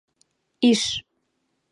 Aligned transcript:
Иш... 0.69 0.83